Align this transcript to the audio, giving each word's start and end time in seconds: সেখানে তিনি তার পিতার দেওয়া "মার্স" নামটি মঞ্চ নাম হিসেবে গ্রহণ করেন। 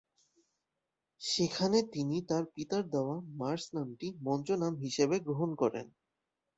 সেখানে 1.21 1.77
তিনি 1.93 2.17
তার 2.29 2.43
পিতার 2.53 2.83
দেওয়া 2.93 3.15
"মার্স" 3.39 3.65
নামটি 3.75 4.07
মঞ্চ 4.25 4.47
নাম 4.61 4.73
হিসেবে 4.83 5.15
গ্রহণ 5.25 5.49
করেন। 5.61 5.85